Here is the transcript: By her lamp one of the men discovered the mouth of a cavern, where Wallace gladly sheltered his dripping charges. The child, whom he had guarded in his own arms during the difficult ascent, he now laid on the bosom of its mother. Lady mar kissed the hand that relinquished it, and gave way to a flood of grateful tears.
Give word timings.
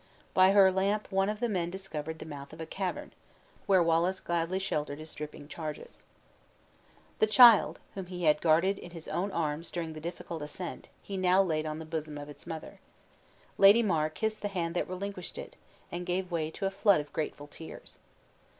By 0.33 0.53
her 0.53 0.71
lamp 0.71 1.11
one 1.11 1.29
of 1.29 1.39
the 1.39 1.47
men 1.47 1.69
discovered 1.69 2.17
the 2.17 2.25
mouth 2.25 2.53
of 2.53 2.59
a 2.59 2.65
cavern, 2.65 3.13
where 3.67 3.83
Wallace 3.83 4.19
gladly 4.19 4.57
sheltered 4.57 4.97
his 4.97 5.13
dripping 5.13 5.47
charges. 5.47 6.03
The 7.19 7.27
child, 7.27 7.77
whom 7.93 8.07
he 8.07 8.23
had 8.23 8.41
guarded 8.41 8.79
in 8.79 8.89
his 8.89 9.07
own 9.07 9.31
arms 9.31 9.69
during 9.69 9.93
the 9.93 9.99
difficult 10.01 10.41
ascent, 10.41 10.89
he 11.03 11.17
now 11.17 11.43
laid 11.43 11.67
on 11.67 11.77
the 11.77 11.85
bosom 11.85 12.17
of 12.17 12.29
its 12.29 12.47
mother. 12.47 12.79
Lady 13.59 13.83
mar 13.83 14.09
kissed 14.09 14.41
the 14.41 14.47
hand 14.47 14.75
that 14.75 14.89
relinquished 14.89 15.37
it, 15.37 15.55
and 15.91 16.03
gave 16.03 16.31
way 16.31 16.49
to 16.49 16.65
a 16.65 16.71
flood 16.71 16.99
of 16.99 17.13
grateful 17.13 17.45
tears. 17.45 17.99